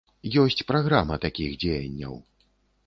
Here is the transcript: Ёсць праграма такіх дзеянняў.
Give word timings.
Ёсць 0.43 0.65
праграма 0.71 1.21
такіх 1.27 1.55
дзеянняў. 1.67 2.21